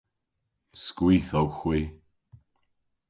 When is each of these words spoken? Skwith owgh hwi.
Skwith 0.83 1.31
owgh 1.39 1.57
hwi. 1.63 1.79